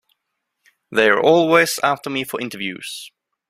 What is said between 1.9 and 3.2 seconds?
me for interviews.